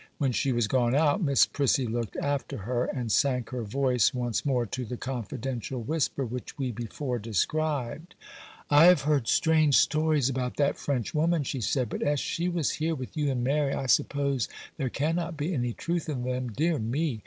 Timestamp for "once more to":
4.15-4.83